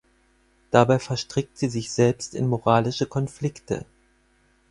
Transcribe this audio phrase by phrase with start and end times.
[0.71, 3.85] Dabei verstrickt sie sich selbst in moralische Konflikte.